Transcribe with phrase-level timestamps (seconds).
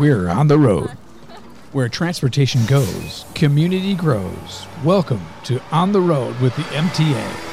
[0.00, 0.88] We're on the road.
[1.72, 4.66] Where transportation goes, community grows.
[4.82, 7.49] Welcome to On the Road with the MTA.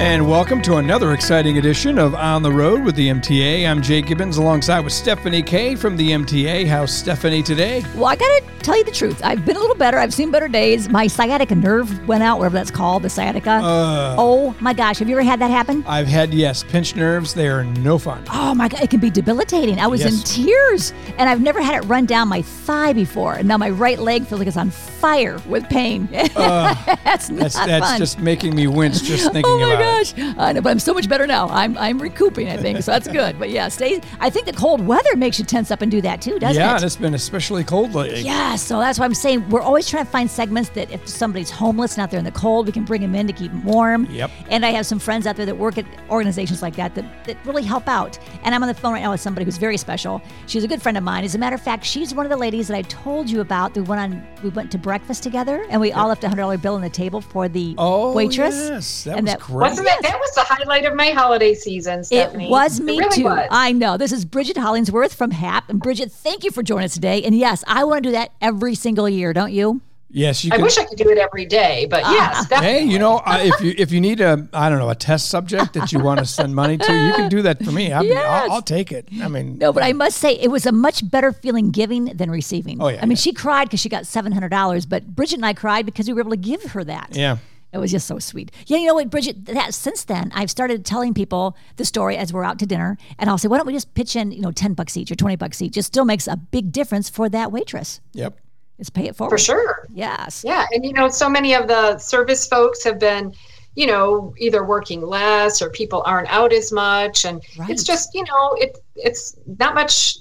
[0.00, 3.68] And welcome to another exciting edition of On the Road with the MTA.
[3.68, 6.66] I'm Jay Gibbons alongside with Stephanie Kay from the MTA.
[6.66, 7.84] How's Stephanie today?
[7.94, 9.20] Well, I gotta tell you the truth.
[9.22, 9.98] I've been a little better.
[9.98, 10.88] I've seen better days.
[10.88, 13.50] My sciatica nerve went out, whatever that's called, the sciatica.
[13.50, 15.84] Uh, oh my gosh, have you ever had that happen?
[15.86, 17.34] I've had, yes, pinched nerves.
[17.34, 18.24] They are no fun.
[18.32, 19.78] Oh my god, it can be debilitating.
[19.80, 23.46] I was in tears, and I've never had it run down my thigh before, and
[23.46, 26.08] now my right leg feels like it's on fire with pain.
[26.12, 27.98] that's not That's, that's fun.
[27.98, 30.14] just making me wince just thinking Oh about gosh!
[30.38, 31.48] I know, but I'm so much better now.
[31.48, 32.48] I'm I'm recouping.
[32.48, 32.92] I think so.
[32.92, 33.38] That's good.
[33.38, 34.00] But yeah, stay.
[34.20, 36.72] I think the cold weather makes you tense up and do that too, doesn't Yeah,
[36.72, 36.76] it?
[36.76, 38.22] and it's been especially cold lately.
[38.22, 41.50] Yeah, so that's why I'm saying we're always trying to find segments that if somebody's
[41.50, 43.64] homeless and out there in the cold, we can bring them in to keep them
[43.64, 44.06] warm.
[44.10, 44.30] Yep.
[44.50, 47.36] And I have some friends out there that work at organizations like that that, that
[47.46, 48.18] really help out.
[48.44, 50.20] And I'm on the phone right now with somebody who's very special.
[50.46, 51.24] She's a good friend of mine.
[51.24, 53.74] As a matter of fact, she's one of the ladies that I told you about.
[53.74, 56.58] We went on we went to breakfast together and we all left a hundred dollar
[56.58, 57.76] bill on the table for the waitress.
[57.78, 58.54] Oh, waitress.
[58.70, 59.70] yes, that And was that- great.
[59.84, 62.46] Wasn't that that was the highlight of my holiday season, Stephanie?
[62.46, 63.24] It was me really too.
[63.24, 63.48] Was.
[63.50, 63.96] I know.
[63.96, 65.68] This is Bridget Hollingsworth from HAP.
[65.70, 67.22] And Bridget, thank you for joining us today.
[67.22, 69.80] And yes, I want to do that every single year, don't you?
[70.12, 70.64] Yes, you I can.
[70.64, 72.12] wish I could do it every day, but Ah.
[72.50, 74.94] yes, Hey, you know, uh, if you if you need a I don't know a
[74.96, 77.92] test subject that you want to send money to, you can do that for me.
[77.92, 78.24] I'll, Yes.
[78.26, 79.06] I'll, I'll take it.
[79.22, 82.28] I mean, No, but I must say it was a much better feeling giving than
[82.28, 82.82] receiving.
[82.82, 85.46] Oh, yeah, I mean, she cried because she got seven hundred dollars, but Bridget and
[85.46, 87.10] I cried because we were able to give her that.
[87.12, 87.36] yeah.
[87.72, 88.50] It was just so sweet.
[88.66, 89.44] Yeah, you know what, Bridget?
[89.46, 93.30] That since then, I've started telling people the story as we're out to dinner, and
[93.30, 95.36] I'll say, "Why don't we just pitch in, you know, ten bucks each or twenty
[95.36, 95.76] bucks each?
[95.76, 98.00] It still makes a big difference for that waitress.
[98.14, 98.36] Yep.
[98.78, 99.86] It's pay it forward for sure.
[99.94, 100.42] Yes.
[100.44, 103.34] Yeah, and you know, so many of the service folks have been,
[103.76, 107.70] you know, either working less or people aren't out as much, and Right.
[107.70, 110.16] it's just, you know, it it's not much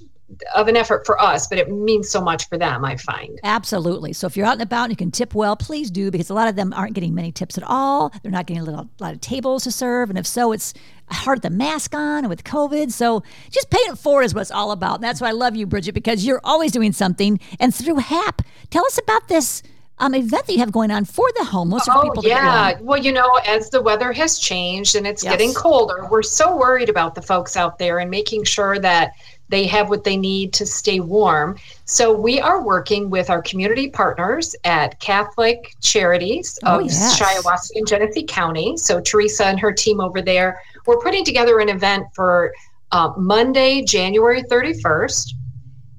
[0.56, 2.86] of an effort for us, but it means so much for them.
[2.86, 3.40] I find.
[3.44, 4.14] Absolutely.
[4.14, 6.34] So if you're out and about and you can tip well, please do because a
[6.34, 8.12] lot of them aren't getting many tips at all.
[8.22, 10.74] They're not getting a little, lot of tables to serve, and if so, it's
[11.12, 12.92] hard the mask on and with COVID.
[12.92, 14.96] So just paying it forward is what it's all about.
[14.96, 17.40] And that's why I love you, Bridget, because you're always doing something.
[17.60, 19.64] And through HAP, tell us about this
[20.00, 22.78] um, event that you have going on for the homeless or Oh people yeah.
[22.80, 25.34] Well, you know, as the weather has changed and it's Yes.
[25.34, 29.12] getting colder, we're so worried about the folks out there and making sure that
[29.50, 31.58] they have what they need to stay warm.
[31.86, 37.20] So we are working with our community partners at Catholic Charities Oh, of yes.
[37.20, 38.78] Shiawassee and Genesee County.
[38.78, 42.54] So Teresa and her team over there, we're putting together an event for
[42.92, 45.34] uh, Monday, January 31st.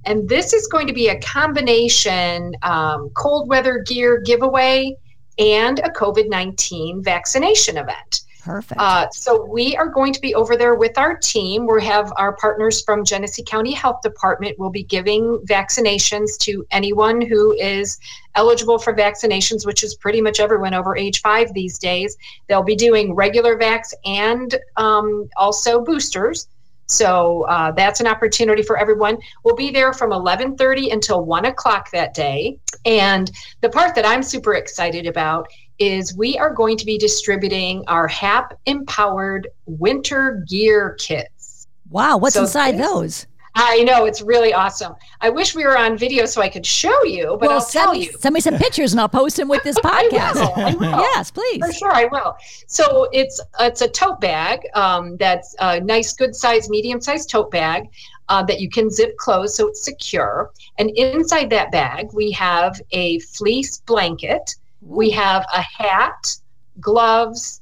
[0.07, 4.97] And this is going to be a combination um, cold weather gear giveaway
[5.39, 8.23] and a COVID 19 vaccination event.
[8.43, 8.81] Perfect.
[8.81, 11.67] Uh, so we are going to be over there with our team.
[11.67, 17.21] We have our partners from Genesee County Health Department will be giving vaccinations to anyone
[17.21, 17.99] who is
[18.35, 22.17] eligible for vaccinations, which is pretty much everyone over age five these days.
[22.49, 26.49] They'll be doing regular vax and um, also boosters.
[26.87, 29.19] So uh, that's an opportunity for everyone.
[29.45, 32.59] We'll be there from 11:30 until one o'clock that day.
[32.85, 33.31] And
[33.61, 35.47] the part that I'm super excited about
[35.81, 41.67] is we are going to be distributing our HAP empowered winter gear kits.
[41.91, 42.19] wow.
[42.19, 43.27] What's so inside this- those?
[43.57, 44.95] I know it's really awesome.
[45.21, 47.85] I wish we were on video so I could show you, but well, I'll send
[47.87, 48.13] tell you.
[48.21, 50.35] send me some pictures and I'll post them with this I podcast.
[50.35, 51.01] will, I will.
[51.01, 51.59] yes, please.
[51.59, 52.37] For sure, I will.
[52.69, 57.51] So it's it's a tote bag um, that's a nice, good size, medium sized tote
[57.51, 57.89] bag
[58.29, 60.53] uh, that you can zip close so it's secure.
[60.79, 64.55] And inside that bag, we have a fleece blanket.
[64.81, 66.37] We have a hat,
[66.81, 67.61] gloves,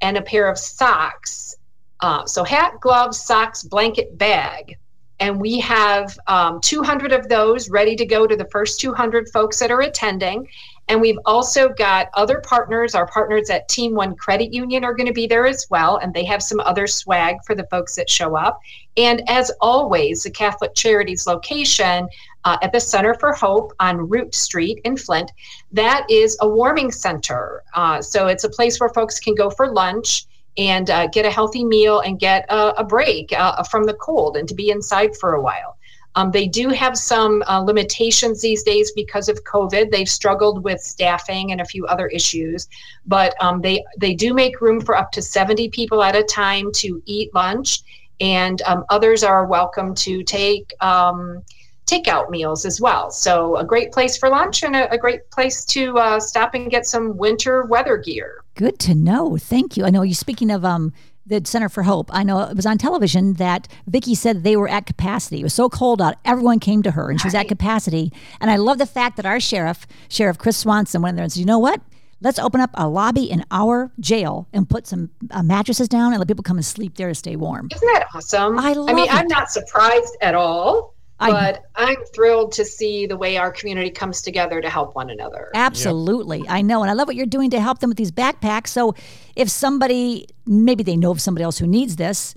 [0.00, 1.56] and a pair of socks.
[2.00, 4.76] Uh, so hat, gloves, socks, blanket, bag.
[5.20, 9.58] And we have um, 200 of those ready to go to the first 200 folks
[9.58, 10.48] that are attending.
[10.88, 12.94] And we've also got other partners.
[12.94, 16.12] Our partners at Team One Credit Union are going to be there as well, and
[16.12, 18.58] they have some other swag for the folks that show up.
[18.96, 22.08] And as always, the Catholic Charities location
[22.44, 25.30] uh, at the Center for Hope on Root Street in Flint,
[25.72, 27.62] that is a warming center.
[27.74, 30.26] Uh, so it's a place where folks can go for lunch
[30.56, 34.36] and uh, get a healthy meal and get a, a break uh, from the cold
[34.36, 35.76] and to be inside for a while.
[36.16, 39.90] Um, they do have some uh, limitations these days because of COVID.
[39.90, 42.68] They've struggled with staffing and a few other issues,
[43.06, 46.72] but um, they they do make room for up to 70 people at a time
[46.72, 47.82] to eat lunch,
[48.20, 51.44] and um, others are welcome to take um,
[51.90, 53.10] takeout meals as well.
[53.10, 56.70] So a great place for lunch and a, a great place to uh, stop and
[56.70, 58.42] get some winter weather gear.
[58.54, 59.36] Good to know.
[59.36, 59.84] Thank you.
[59.84, 60.92] I know you're speaking of um
[61.26, 62.10] the Center for Hope.
[62.12, 65.40] I know it was on television that Vicki said they were at capacity.
[65.40, 68.12] It was so cold out, everyone came to her, and she was at capacity.
[68.40, 71.32] And I love the fact that our sheriff, Sheriff Chris Swanson, went in there and
[71.32, 71.80] said, "You know what?
[72.22, 76.18] Let's open up a lobby in our jail and put some uh, mattresses down and
[76.18, 78.58] let people come and sleep there to stay warm." Isn't that awesome?
[78.58, 80.89] I I mean, love I'm not surprised at all,
[81.20, 85.10] I- but I'm thrilled to see the way our community comes together to help one
[85.10, 85.50] another.
[85.54, 86.44] Absolutely.
[86.48, 86.82] I know.
[86.82, 88.68] And I love what you're doing to help them with these backpacks.
[88.68, 88.94] So
[89.36, 92.34] if somebody, maybe they know of somebody else who needs this,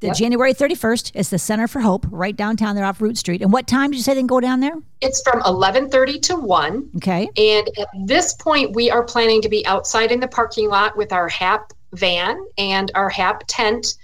[0.00, 0.16] the Yep.
[0.16, 3.42] January 31st is the Center for Hope right downtown there off Root Street.
[3.42, 4.74] And what time did you say they can go down there?
[5.00, 6.88] It's from 11:30 to 1.
[6.98, 7.28] Okay.
[7.36, 11.12] And at this point, we are planning to be outside in the parking lot with
[11.12, 13.94] our HAP van and our HAP tent.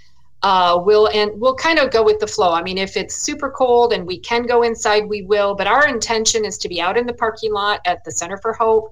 [0.45, 2.53] Uh, we'll and we'll kind of go with the flow.
[2.53, 5.55] I mean, if it's super cold and we can go inside, we will.
[5.55, 8.53] But our intention is to be out in the parking lot at the Center for
[8.53, 8.91] Hope,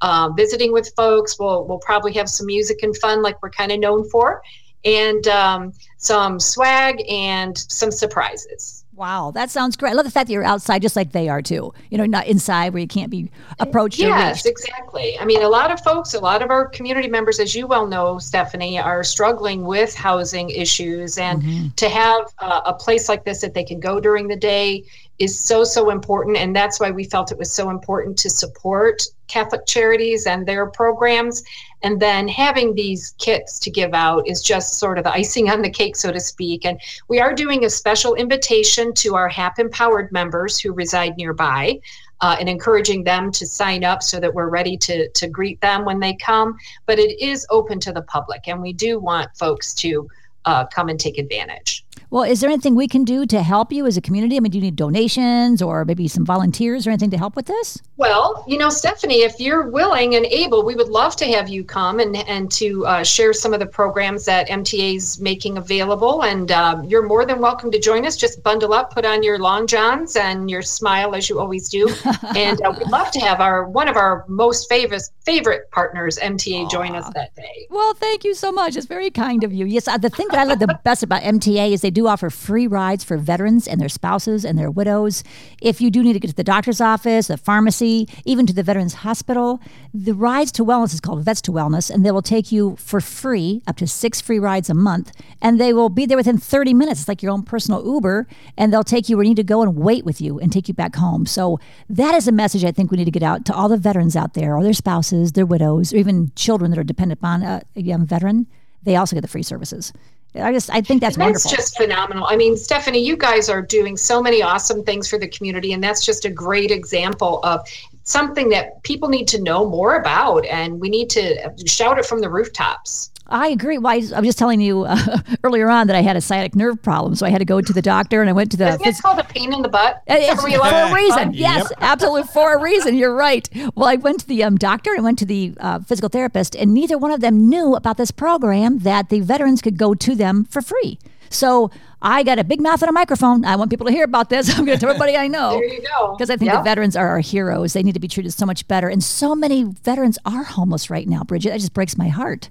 [0.00, 1.38] um, visiting with folks.
[1.38, 4.40] We'll we'll probably have some music and fun, like we're kind of known for,
[4.86, 8.83] and um, some swag and some surprises.
[8.96, 9.90] Wow, that sounds great.
[9.90, 11.72] I love the fact that you're outside just like they are too.
[11.90, 15.18] You know, not inside where you can't be approached or Yes, exactly.
[15.18, 17.86] I mean, a lot of folks, a lot of our community members, as you well
[17.88, 21.18] know, Stephanie, are struggling with housing issues.
[21.18, 21.68] And Mm-hmm.
[21.76, 24.84] to have uh, a place like this that they can go during the day
[25.18, 26.36] is so, so important.
[26.36, 29.02] And that's why we felt it was so important to support
[29.34, 31.42] Catholic Charities and their programs.
[31.82, 35.60] And then having these kits to give out is just sort of the icing on
[35.60, 36.64] the cake, so to speak.
[36.64, 41.80] And we are doing a special invitation to our HAP Empowered members who reside nearby
[42.20, 45.84] uh, and encouraging them to sign up so that we're ready to, to greet them
[45.84, 46.56] when they come.
[46.86, 50.08] But it is open to the public, and we do want folks to
[50.44, 51.83] uh, come and take advantage.
[52.14, 54.36] Well, is there anything we can do to help you as a community?
[54.36, 57.46] I mean, do you need donations or maybe some volunteers or anything to help with
[57.46, 57.82] this?
[57.96, 61.64] Well, you know, Stephanie, if you're willing and able, we would love to have you
[61.64, 66.22] come and, and to uh, share some of the programs that MTA is making available.
[66.22, 68.16] And um, you're more than welcome to join us.
[68.16, 71.92] Just bundle up, put on your long johns and your smile as you always do.
[72.36, 76.70] and uh, we'd love to have our one of our most favorite favorite partners, MTA,
[76.70, 77.66] join us that day.
[77.70, 78.76] Well, thank you so much.
[78.76, 79.66] It's very kind of you.
[79.66, 82.30] Yes, uh, the thing that I love the best about MTA is they do offer
[82.30, 85.24] free rides for veterans and their spouses and their widows.
[85.60, 88.62] If you do need to get to the doctor's office, the pharmacy, even to the
[88.62, 89.60] Veterans Hospital,
[89.92, 93.00] the Rides to Wellness is called Vets to Wellness, and they will take you for
[93.00, 96.74] free up to six free rides a month, and they will be there within 30
[96.74, 97.00] minutes.
[97.00, 99.62] It's like your own personal Uber, and they'll take you where you need to go
[99.62, 101.26] and wait with you and take you back home.
[101.26, 101.58] So
[101.88, 104.16] that is a message I think we need to get out to all the veterans
[104.16, 107.62] out there, or their spouses, their widows, or even children that are dependent upon a,
[107.76, 108.46] a young veteran.
[108.82, 109.92] They also get the free services.
[110.36, 111.50] I just I think that's That's wonderful.
[111.50, 112.26] just phenomenal.
[112.26, 115.82] I mean, Stephanie, you guys are doing so many awesome things for the community, and
[115.82, 117.66] that's just a great example of
[118.02, 122.20] something that people need to know more about, and we need to shout it from
[122.20, 123.10] the rooftops.
[123.26, 123.78] I agree.
[123.78, 126.82] Why I was just telling you uh, earlier on that I had a sciatic nerve
[126.82, 128.74] problem, so I had to go to the doctor, and I went to the.
[128.74, 130.02] Isn't called a pain in the butt?
[130.06, 131.18] It's Are for a reason.
[131.18, 131.34] fun?
[131.34, 132.96] Yes, absolutely for a reason.
[132.96, 133.48] You're right.
[133.74, 136.74] Well, I went to the um, doctor and went to the uh, physical therapist, and
[136.74, 140.44] neither one of them knew about this program that the veterans could go to them
[140.44, 140.98] for free.
[141.30, 141.70] So
[142.00, 143.44] I got a big mouth and a microphone.
[143.44, 144.48] I want people to hear about this.
[144.58, 145.52] I'm going to tell everybody I know.
[145.52, 146.14] There you go.
[146.14, 147.72] Because I think the veterans are our heroes.
[147.72, 148.88] They need to be treated so much better.
[148.88, 151.50] And so many veterans are homeless right now, Bridget.
[151.50, 152.50] That just breaks my heart.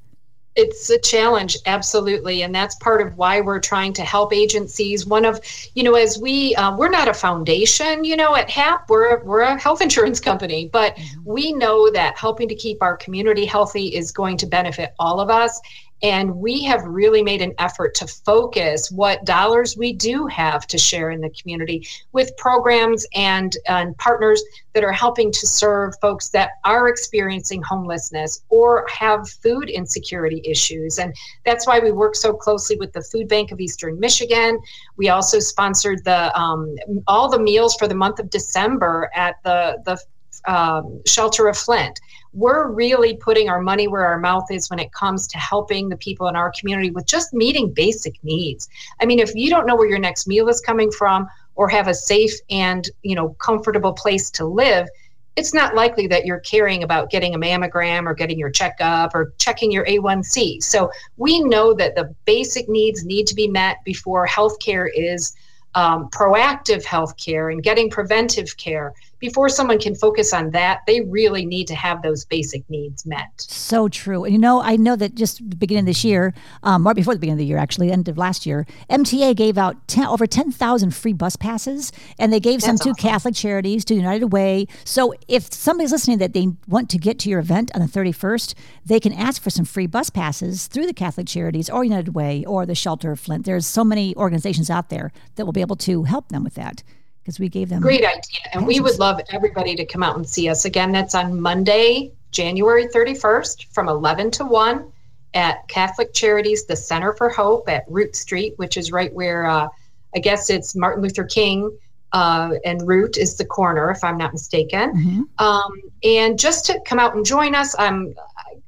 [0.56, 5.06] It's a challenge absolutely and that's part of why we're trying to help agencies.
[5.06, 5.40] One of
[5.74, 9.26] you know as we uh, we're not a foundation you know at hap we're, a-
[9.26, 13.96] we're a health insurance company but we know that helping to keep our community healthy
[13.96, 15.60] is going to benefit all of us
[16.02, 20.78] and we have really made an effort to focus what dollars we do have to
[20.78, 26.30] share in the community with programs and, and partners that are helping to serve folks
[26.30, 31.00] that are experiencing homelessness or have food insecurity issues.
[31.00, 34.60] And that's why we work so closely with the Food Bank of Eastern Michigan.
[34.98, 36.76] We also sponsored the um,
[37.08, 39.98] all the meals for the month of December at the the
[40.46, 42.00] um, Shelter of Flint.
[42.34, 45.98] We're really putting our money where our mouth is when it comes to helping the
[45.98, 48.70] people in our community with just meeting basic needs.
[49.00, 51.88] I mean, if you don't know where your next meal is coming from or have
[51.88, 54.88] a safe and you know comfortable place to live,
[55.36, 59.34] it's not likely that you're caring about getting a mammogram or getting your checkup or
[59.38, 60.62] checking your A1C.
[60.64, 65.36] So we know that the basic needs need to be met before healthcare is
[65.76, 71.46] um, proactive healthcare and getting preventive care before someone can focus on that, they really
[71.46, 73.30] need to have those basic needs met.
[73.38, 74.26] So true.
[74.26, 77.14] And you know, I know that just the beginning of this year, um, right before
[77.14, 80.28] the beginning of the year, actually, end of last year, MTA gave out 10, over
[80.28, 82.94] 10,000 free bus passes and they gave some to.
[82.96, 84.68] Catholic charities, to United Way.
[84.84, 88.56] So if somebody's listening that they want to get to your event on the 31st,
[88.86, 92.44] they can ask for some free bus passes through the Catholic charities or United Way
[92.44, 93.46] or the Shelter of Flint.
[93.46, 96.84] There's so many organizations out there that will be able to help them with that
[97.24, 100.28] because we gave them great idea and we would love everybody to come out and
[100.28, 100.92] see us again.
[100.92, 104.92] That's on monday january 31st from 11 to 1
[105.36, 109.68] at catholic charities the center for hope at root street which is right where uh,
[110.16, 111.76] i guess it's martin luther king
[112.12, 114.94] uh, and root is the corner if i'm not mistaken.
[114.94, 115.46] Mm-hmm.
[115.46, 115.72] um,
[116.04, 118.14] and just to come out and join us i'm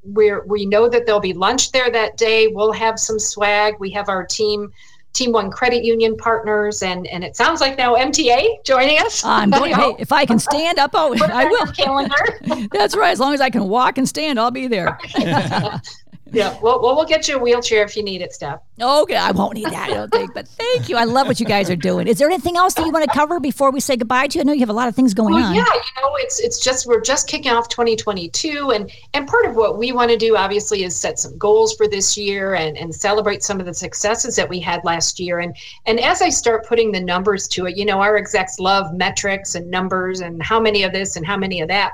[0.05, 2.47] we we know that there'll be lunch there that day.
[2.47, 3.75] We'll have some swag.
[3.79, 4.71] We have our team
[5.15, 9.23] Team One Credit Union partners, and and it sounds like now MTA joining us.
[9.23, 9.73] Ah, I'm going.
[9.73, 11.65] hey, if I can stand up, oh, I will.
[11.67, 12.67] Calendar.
[12.71, 13.11] That's right.
[13.11, 14.99] As long as I can walk and stand, I'll be there.
[16.35, 18.59] Yeah, well, well, we'll get you a wheelchair if you need it, Steph.
[18.81, 20.33] Okay, I won't need that, I don't think.
[20.33, 20.97] But thank you.
[20.97, 22.07] I love what you guys are doing.
[22.07, 24.41] Is there anything else that you want to cover before we say goodbye to you?
[24.41, 25.55] I know you have a lot of things going well, on.
[25.55, 29.55] Yeah, you know, it's it's just we're just kicking off 2022, and and part of
[29.55, 32.93] what we want to do, obviously, is set some goals for this year and and
[32.93, 35.39] celebrate some of the successes that we had last year.
[35.39, 38.93] And and as I start putting the numbers to it, you know, our execs love
[38.93, 41.93] metrics and numbers and how many of this and how many of that.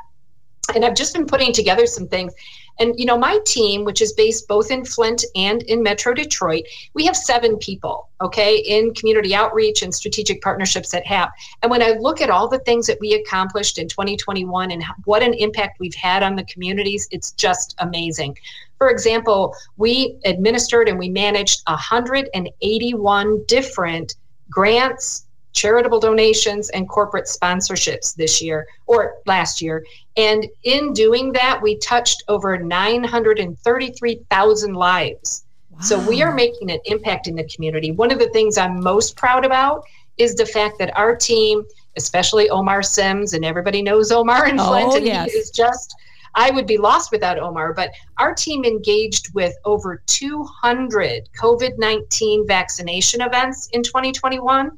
[0.73, 2.33] And I've just been putting together some things
[2.79, 6.63] and, you know, my team, which is based both in Flint and in Metro Detroit,
[6.93, 11.31] we have seven people, okay, in community outreach and strategic partnerships at HAP.
[11.61, 15.21] And when I look at all the things that we accomplished in 2021 and what
[15.21, 18.37] an impact we've had on the communities, it's just amazing.
[18.77, 24.15] For example, we administered and we managed 181 different
[24.49, 29.83] grants, charitable donations and corporate sponsorships this year or last year.
[30.17, 35.45] And in doing that, we touched over 933,000 lives.
[35.69, 35.79] Wow.
[35.81, 37.91] So we are making an impact in the community.
[37.91, 39.83] One of the things I'm most proud about
[40.17, 41.63] is the fact that our team,
[41.97, 45.31] especially Omar Sims, and everybody knows Omar in Flint, oh, and yes.
[45.31, 45.95] he is just.
[46.33, 52.47] I would be lost without Omar, but our team engaged with over 200 COVID 19
[52.47, 54.71] vaccination events in 2021.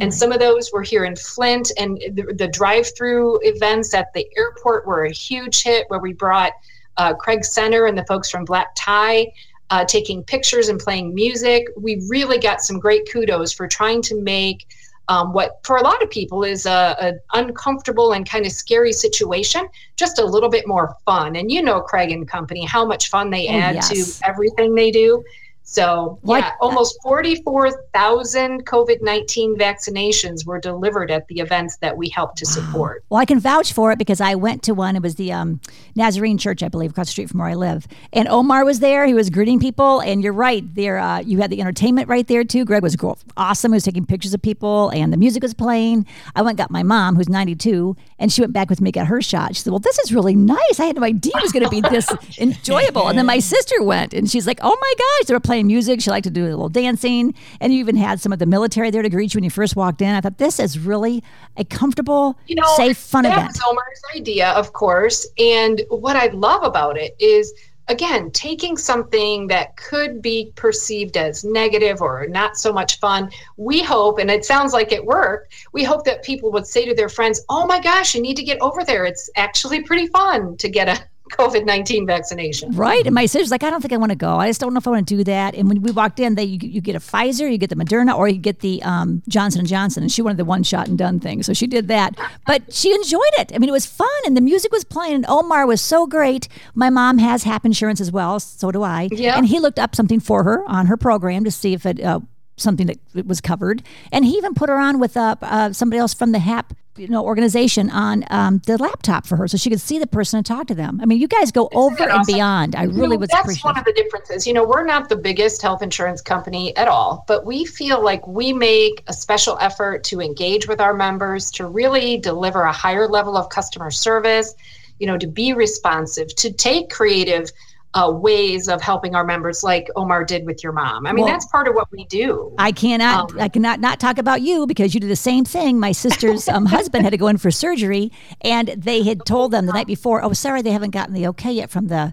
[0.00, 4.12] And some of those were here in Flint, and the, the drive through events at
[4.14, 6.52] the airport were a huge hit where we brought
[6.96, 9.32] uh, Craig Center and the folks from Black Tie
[9.70, 11.66] uh, taking pictures and playing music.
[11.76, 14.66] We really got some great kudos for trying to make
[15.08, 18.92] um, what for a lot of people is a, a, uncomfortable and kind of scary
[18.92, 23.08] situation just a little bit more fun and you know craig and company how much
[23.08, 24.18] fun they oh, add yes.
[24.18, 25.22] to everything they do
[25.68, 26.38] so, what?
[26.38, 32.46] yeah, almost 44,000 COVID 19 vaccinations were delivered at the events that we helped to
[32.46, 33.04] support.
[33.10, 34.96] Well, I can vouch for it because I went to one.
[34.96, 35.60] It was the um,
[35.94, 37.86] Nazarene Church, I believe, across the street from where I live.
[38.12, 39.06] And Omar was there.
[39.06, 40.00] He was greeting people.
[40.00, 42.64] And you're right, there uh, you had the entertainment right there, too.
[42.64, 42.96] Greg was
[43.36, 43.72] awesome.
[43.72, 46.06] He was taking pictures of people, and the music was playing.
[46.36, 49.20] I went got my mom, who's 92, and she went back with me, got her
[49.20, 49.56] shot.
[49.56, 50.78] She said, Well, this is really nice.
[50.78, 52.08] I had no idea it was going to be this
[52.38, 53.08] enjoyable.
[53.08, 56.00] And then my sister went, and she's like, Oh my gosh, they were playing music.
[56.00, 57.34] She liked to do a little dancing.
[57.60, 59.76] And you even had some of the military there to greet you when you first
[59.76, 60.14] walked in.
[60.14, 61.22] I thought this is really
[61.56, 63.48] a comfortable, you know, safe, fun that event.
[63.48, 65.26] was Omar's idea, of course.
[65.38, 67.52] And what I love about it is
[67.88, 73.82] again, taking something that could be perceived as negative or not so much fun, we
[73.82, 77.08] hope, and it sounds like it worked, we hope that people would say to their
[77.08, 79.04] friends, Oh my gosh, you need to get over there.
[79.04, 82.70] It's actually pretty fun to get a COVID 19 vaccination.
[82.72, 83.04] Right.
[83.04, 84.36] And my sister's like, I don't think I want to go.
[84.36, 85.54] I just don't know if I want to do that.
[85.54, 88.16] And when we walked in, they you, you get a Pfizer, you get the Moderna,
[88.16, 90.02] or you get the um, Johnson and Johnson.
[90.02, 91.42] And she wanted the one shot and done thing.
[91.42, 92.16] So she did that.
[92.46, 93.52] But she enjoyed it.
[93.54, 95.14] I mean, it was fun and the music was playing.
[95.14, 96.48] And Omar was so great.
[96.74, 98.38] My mom has HAP insurance as well.
[98.40, 99.08] So do I.
[99.10, 99.36] Yeah.
[99.36, 102.20] And he looked up something for her on her program to see if it, uh,
[102.56, 103.82] something that was covered.
[104.12, 107.08] And he even put her on with uh, uh, somebody else from the HAP you
[107.08, 110.46] know organization on um, the laptop for her so she could see the person and
[110.46, 111.00] talk to them.
[111.00, 112.74] I mean, you guys go over and beyond.
[112.74, 114.46] I really you know, was that's one of the differences.
[114.46, 118.26] You know, we're not the biggest health insurance company at all, but we feel like
[118.26, 123.08] we make a special effort to engage with our members to really deliver a higher
[123.08, 124.54] level of customer service.
[124.98, 127.52] You know, to be responsive, to take creative
[127.96, 131.06] uh, ways of helping our members, like Omar did with your mom.
[131.06, 132.54] I mean, well, that's part of what we do.
[132.58, 135.80] I cannot, um, I cannot not talk about you because you did the same thing.
[135.80, 138.12] My sister's um, husband had to go in for surgery,
[138.42, 141.52] and they had told them the night before, "Oh, sorry, they haven't gotten the okay
[141.52, 142.12] yet from the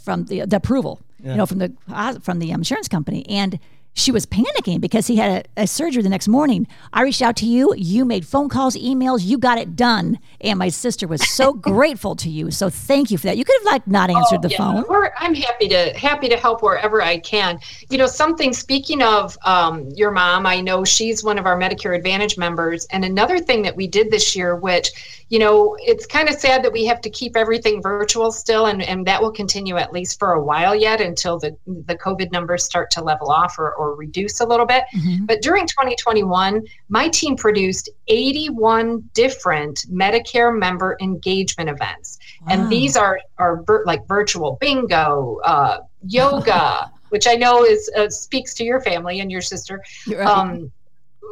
[0.00, 1.32] from the, the approval, yeah.
[1.32, 3.58] you know, from the uh, from the um, insurance company." And
[3.96, 6.66] she was panicking because he had a, a, surgery the next morning.
[6.92, 7.74] I reached out to you.
[7.76, 9.24] You made phone calls, emails.
[9.24, 10.18] You got it done.
[10.42, 12.50] And my sister was so grateful to you.
[12.50, 13.38] So thank you for that.
[13.38, 14.56] You could have like not answered oh, the yeah.
[14.58, 14.84] phone.
[14.86, 17.58] We're, I'm happy to happy to help wherever I can.
[17.88, 18.52] You know, something.
[18.52, 22.84] Speaking of um, your mom, I know she's one of our Medicare Advantage members.
[22.86, 24.90] And another thing that we did this year, which
[25.28, 28.80] you know, it's kind of sad that we have to keep everything virtual still, and,
[28.80, 32.62] and that will continue at least for a while yet until the, the COVID numbers
[32.62, 34.84] start to level off or, or reduce a little bit.
[34.94, 35.26] Mm-hmm.
[35.26, 42.18] But during 2021, my team produced 81 different Medicare member engagement events.
[42.42, 42.46] Wow.
[42.50, 46.92] And these are, are vir- like virtual bingo, uh, yoga.
[47.10, 49.80] which I know is uh, speaks to your family and your sister.
[50.08, 50.26] Right.
[50.26, 50.72] Um,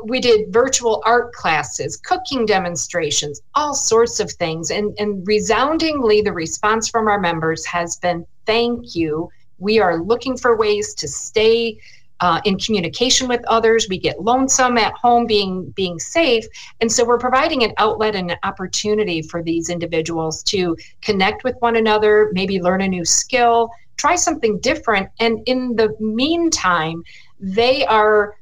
[0.05, 4.71] we did virtual art classes, cooking demonstrations, all sorts of things.
[4.71, 9.31] And, and resoundingly, the response from our members has been thank you.
[9.59, 11.79] We are looking for ways to stay
[12.21, 13.87] uh, in communication with others.
[13.89, 16.45] We get lonesome at home being being safe,
[16.81, 21.57] and so we're providing an outlet and an opportunity for these individuals to connect with
[21.59, 27.03] one another, maybe learn a new skill, try something different, and in the meantime,
[27.41, 28.37] they are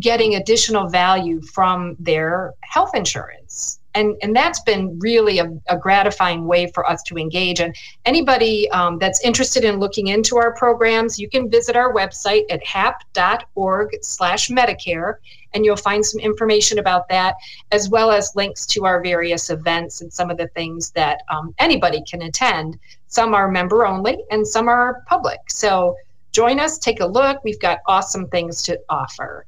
[0.00, 3.80] getting additional value from their health insurance.
[3.96, 7.60] And, and that's been really a, a gratifying way for us to engage.
[7.60, 12.42] And anybody um, that's interested in looking into our programs, you can visit our website
[12.50, 15.18] at hap.org slash Medicare,
[15.52, 17.36] and you'll find some information about that,
[17.70, 21.54] as well as links to our various events and some of the things that um,
[21.60, 22.76] anybody can attend.
[23.06, 25.38] Some are member only, and some are public.
[25.48, 25.94] So
[26.32, 27.44] join us, take a look.
[27.44, 29.46] We've got awesome things to offer.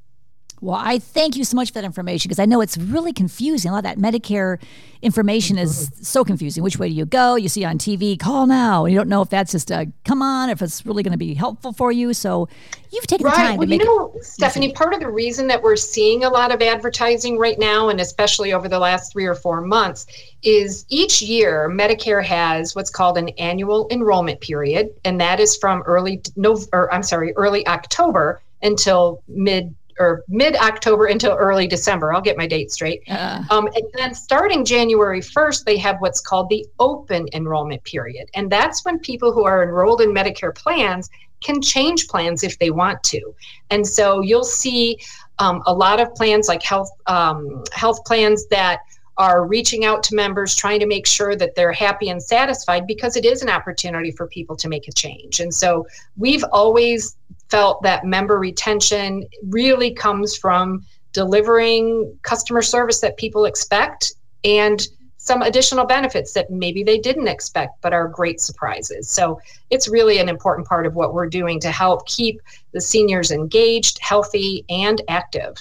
[0.61, 3.71] Well, I thank you so much for that information because I know it's really confusing.
[3.71, 4.59] A lot of that Medicare
[5.03, 6.63] information is so confusing.
[6.63, 7.37] Which way do you go?
[7.37, 8.87] You see on TV, call now.
[8.87, 11.19] And you don't know if that's just a come on, if it's really going to
[11.19, 12.15] be helpful for you.
[12.15, 12.49] So
[12.91, 13.33] you've taken right.
[13.33, 16.31] the time well, to you know, Stephanie, part of the reason that we're seeing a
[16.31, 20.07] lot of advertising right now, and especially over the last three or four months,
[20.43, 25.83] is each year Medicare has what's called an annual enrollment period, and that is from
[25.83, 32.13] early no, or I'm sorry, early October until mid or mid October until early December.
[32.13, 33.03] I'll get my date straight.
[33.09, 33.43] Uh.
[33.51, 38.29] Um, and then starting January 1st, they have what's called the open enrollment period.
[38.35, 41.11] And that's when people who are enrolled in Medicare plans
[41.43, 43.35] can change plans if they want to.
[43.71, 44.99] And so you'll see
[45.39, 48.81] um, a lot of plans like health um, health plans that
[49.19, 53.17] are reaching out to members trying to make sure that they're happy and satisfied because
[53.17, 55.41] it is an opportunity for people to make a change.
[55.41, 57.17] And so we've always
[57.51, 64.13] felt that member retention really comes from delivering customer service that people expect
[64.45, 64.89] and
[65.27, 69.11] some additional benefits that maybe they didn't expect but are great surprises.
[69.11, 72.41] So it's really an important part of what we're doing to help keep
[72.73, 75.57] the seniors engaged, healthy, and active.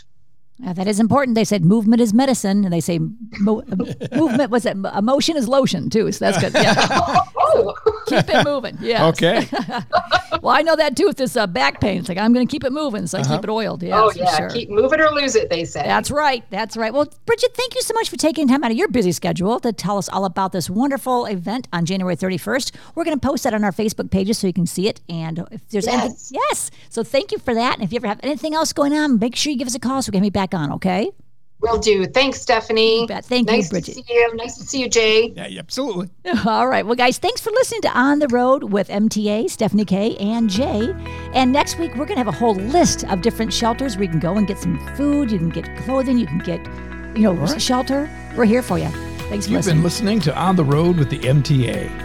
[0.65, 1.35] Uh, that is important.
[1.35, 2.99] They said movement is medicine, and they say
[3.39, 3.63] mo-
[4.15, 6.11] movement was it emotion is lotion too.
[6.11, 6.53] So that's good.
[6.53, 6.75] Yeah.
[7.37, 7.73] oh.
[8.07, 8.77] keep it moving.
[8.79, 9.07] Yeah.
[9.07, 9.49] Okay.
[10.45, 11.99] well, I know that too with this uh, back pain.
[11.99, 13.35] It's like I'm going to keep it moving, so I uh-huh.
[13.35, 13.83] keep it oiled.
[13.83, 14.49] Yeah, oh yeah, sure.
[14.49, 15.49] keep move it or lose it.
[15.49, 15.83] They say.
[15.83, 16.43] That's right.
[16.49, 16.93] That's right.
[16.93, 19.73] Well, Bridget, thank you so much for taking time out of your busy schedule to
[19.73, 22.73] tell us all about this wonderful event on January 31st.
[22.95, 25.01] We're going to post that on our Facebook pages so you can see it.
[25.09, 25.93] And if there's yes.
[25.93, 26.71] anything, yes.
[26.89, 27.75] So thank you for that.
[27.75, 29.79] And if you ever have anything else going on, make sure you give us a
[29.79, 31.11] call so we can be back back on, okay?
[31.61, 32.05] Will do.
[32.05, 33.07] Thanks, Stephanie.
[33.07, 33.95] Thank nice you, Bridget.
[33.95, 34.35] Nice to see you.
[34.35, 35.33] Nice to see you, Jay.
[35.35, 36.09] Yeah, absolutely.
[36.45, 36.85] All right.
[36.85, 40.93] Well, guys, thanks for listening to On the Road with MTA, Stephanie K, and Jay.
[41.33, 44.09] And next week, we're going to have a whole list of different shelters where you
[44.09, 46.63] can go and get some food, you can get clothing, you can get,
[47.17, 47.61] you know, right.
[47.61, 48.09] shelter.
[48.35, 48.89] We're here for you.
[49.29, 49.77] Thanks for You've listening.
[49.77, 52.04] been listening to On the Road with the MTA.